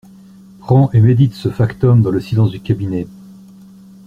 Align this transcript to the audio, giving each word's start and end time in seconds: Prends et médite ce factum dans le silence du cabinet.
Prends 0.61 0.89
et 0.93 0.99
médite 0.99 1.35
ce 1.35 1.49
factum 1.49 2.01
dans 2.01 2.09
le 2.09 2.19
silence 2.19 2.49
du 2.49 2.59
cabinet. 2.59 3.05